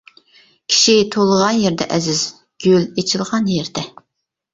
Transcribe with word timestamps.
كىشى 0.71 0.93
تۇغۇلغان 1.15 1.59
يېرىدە 1.63 1.87
ئەزىز، 1.97 2.21
گۈل 2.65 2.87
ئېچىلغان 3.03 3.51
يېرىدە. 3.57 3.85